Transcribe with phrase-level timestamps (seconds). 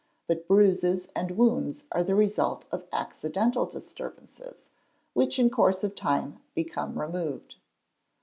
[0.25, 4.71] But bruises and wounds are the result of accidental disturbances,
[5.13, 7.57] which in course of time become removed.